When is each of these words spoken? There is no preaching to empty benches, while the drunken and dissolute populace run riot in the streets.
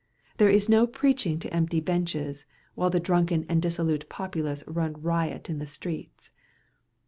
There 0.37 0.49
is 0.49 0.67
no 0.67 0.87
preaching 0.87 1.37
to 1.37 1.53
empty 1.53 1.79
benches, 1.79 2.47
while 2.73 2.89
the 2.89 2.99
drunken 2.99 3.45
and 3.47 3.61
dissolute 3.61 4.09
populace 4.09 4.63
run 4.65 4.99
riot 4.99 5.47
in 5.47 5.59
the 5.59 5.67
streets. 5.67 6.31